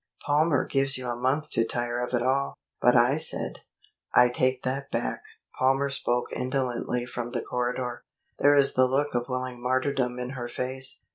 [0.25, 3.59] Palmer gives you a month to tire of it all; but I said"
[4.15, 5.21] "I take that back,"
[5.59, 8.03] Palmer spoke indolently from the corridor.
[8.39, 11.01] "There is the look of willing martyrdom in her face.